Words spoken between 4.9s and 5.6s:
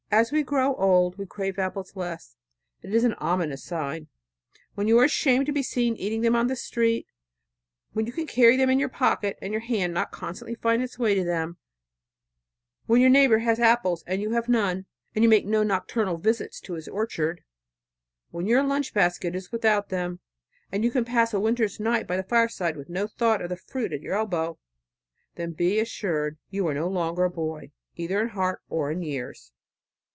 are ashamed to